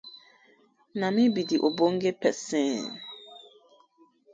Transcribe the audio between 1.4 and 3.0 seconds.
de ogbonge pesin.